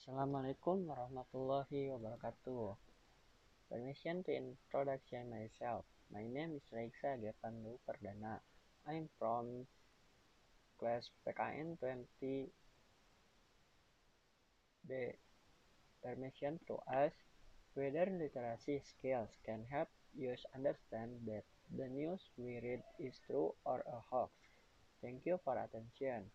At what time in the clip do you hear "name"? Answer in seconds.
6.24-6.56